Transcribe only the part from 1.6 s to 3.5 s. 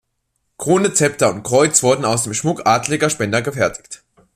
wurden aus dem Schmuck adeliger Spender